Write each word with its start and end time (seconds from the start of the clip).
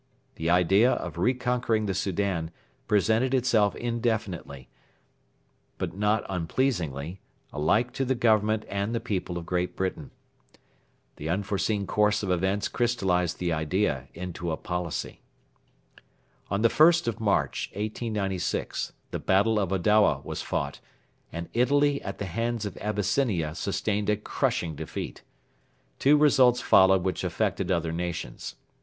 The 0.33 0.49
idea 0.49 0.93
of 0.93 1.19
re 1.19 1.35
conquering 1.35 1.85
the 1.85 1.93
Soudan 1.93 2.49
presented 2.87 3.35
itself 3.35 3.75
indefinitely, 3.75 4.67
but 5.77 5.95
not 5.95 6.25
unpleasingly, 6.27 7.21
alike 7.53 7.93
to 7.93 8.03
the 8.03 8.15
Government 8.15 8.65
and 8.67 8.95
the 8.95 8.99
people 8.99 9.37
of 9.37 9.45
Great 9.45 9.75
Britain. 9.75 10.09
The 11.17 11.29
unforeseen 11.29 11.85
course 11.85 12.23
of 12.23 12.31
events 12.31 12.67
crystallised 12.67 13.37
the 13.37 13.53
idea 13.53 14.07
into 14.15 14.49
a 14.49 14.57
policy. 14.57 15.21
On 16.49 16.63
the 16.63 16.67
1st 16.69 17.07
of 17.07 17.19
March, 17.19 17.69
1896, 17.73 18.93
the 19.11 19.19
battle 19.19 19.59
of 19.59 19.69
Adowa 19.71 20.25
was 20.25 20.41
fought, 20.41 20.79
and 21.31 21.47
Italy 21.53 22.01
at 22.01 22.17
the 22.17 22.25
hands 22.25 22.65
of 22.65 22.75
Abyssinia 22.77 23.53
sustained 23.53 24.09
a 24.09 24.17
crushing 24.17 24.73
defeat. 24.75 25.21
Two 25.99 26.17
results 26.17 26.59
followed 26.59 27.03
which 27.03 27.23
affected 27.23 27.69
other 27.71 27.91
nations. 27.91 28.55